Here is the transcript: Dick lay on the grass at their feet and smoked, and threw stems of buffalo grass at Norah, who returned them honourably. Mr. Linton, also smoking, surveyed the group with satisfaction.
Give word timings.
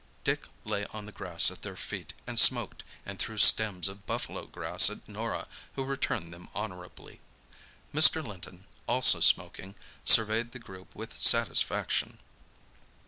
Dick 0.23 0.47
lay 0.63 0.83
on 0.87 1.05
the 1.05 1.11
grass 1.11 1.51
at 1.51 1.61
their 1.61 1.75
feet 1.75 2.13
and 2.25 2.39
smoked, 2.39 2.83
and 3.05 3.19
threw 3.19 3.37
stems 3.37 3.87
of 3.87 4.07
buffalo 4.07 4.47
grass 4.47 4.89
at 4.89 5.07
Norah, 5.07 5.47
who 5.75 5.83
returned 5.83 6.33
them 6.33 6.49
honourably. 6.55 7.21
Mr. 7.93 8.25
Linton, 8.25 8.65
also 8.87 9.19
smoking, 9.19 9.75
surveyed 10.03 10.53
the 10.53 10.57
group 10.57 10.95
with 10.95 11.21
satisfaction. 11.21 12.17